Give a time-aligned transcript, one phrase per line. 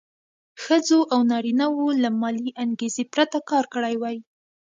[0.63, 4.17] ښځو او نارینه وو له مالي انګېزې پرته کار کړی وای.